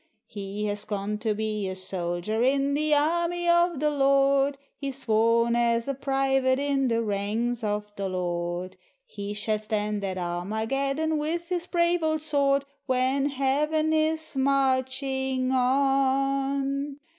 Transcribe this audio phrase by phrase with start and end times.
[0.25, 4.97] He has gone to be a soldier in the Army of the Lord, He is
[5.01, 8.75] sworn as a / private in the ranks of the Lord â
[9.05, 13.27] He shall stand at Armageddon with, his brave old sword, When.
[13.27, 16.99] Heaven is marching on.